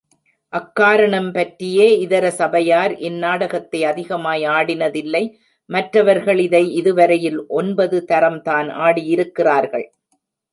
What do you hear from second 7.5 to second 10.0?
ஒன்பது தரம்தான் ஆடியிருக்கிறார்கள்.